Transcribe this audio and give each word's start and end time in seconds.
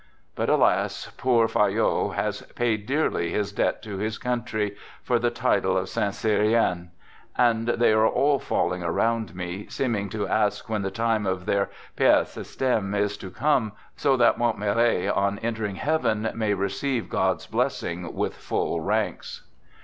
But, 0.35 0.49
alas, 0.49 1.11
poor 1.15 1.47
Fayolle 1.47 2.15
has 2.15 2.41
paid 2.55 2.87
dearly 2.87 3.29
his 3.29 3.51
debt 3.51 3.83
to 3.83 3.99
his 3.99 4.17
country, 4.17 4.75
for 5.03 5.19
the 5.19 5.29
title 5.29 5.77
of 5.77 5.89
Saint 5.89 6.15
Cyrien! 6.15 6.89
And 7.37 7.67
they 7.67 7.93
are 7.93 8.07
all 8.07 8.39
fall 8.39 8.73
ing 8.73 8.81
around 8.81 9.35
me, 9.35 9.67
seeming 9.69 10.09
to 10.09 10.27
ask 10.27 10.67
when 10.67 10.81
the 10.81 10.89
time 10.89 11.27
of 11.27 11.45
their" 11.45 11.69
Pere 11.97 12.23
Systeme" 12.25 12.97
is 12.99 13.15
to 13.17 13.29
come, 13.29 13.73
so 13.95 14.17
that" 14.17 14.39
Montmirail" 14.39 15.15
1 15.15 15.25
on 15.25 15.39
entering 15.43 15.75
Heaven 15.75 16.31
may 16.33 16.55
receive 16.55 17.07
God's 17.07 17.45
blessing 17.45 18.11
with 18.15 18.33
full 18.35 18.79
ranks. 18.81 19.43